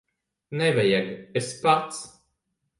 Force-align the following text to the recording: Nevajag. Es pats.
Nevajag. 0.61 1.13
Es 1.43 1.53
pats. 1.61 2.05